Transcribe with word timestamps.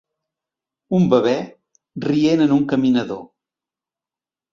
Un 0.99 1.03
bebè 1.11 1.33
rient 2.05 2.41
en 2.45 2.55
un 2.55 2.65
caminador. 2.73 3.21